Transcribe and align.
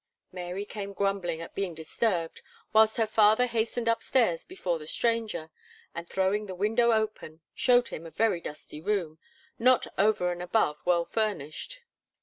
Mary 0.31 0.65
came 0.65 0.93
grumbling 0.93 1.41
at 1.41 1.53
being 1.53 1.75
disturbed, 1.75 2.41
whilst 2.73 2.97
her 2.97 3.05
father 3.05 3.45
hastened 3.45 3.87
upstairs 3.87 4.45
before 4.45 4.79
the 4.79 4.87
stranger, 4.87 5.51
and 5.93 6.09
throwing 6.09 6.47
the 6.47 6.55
window 6.55 6.91
open, 6.91 7.39
showed 7.53 7.89
him 7.89 8.07
a 8.07 8.09
very 8.09 8.41
dusty 8.41 8.81
room, 8.81 9.19
not 9.59 9.85
over 9.99 10.31
and 10.31 10.41
above 10.41 10.83
well 10.87 11.05
furnished. 11.05 11.81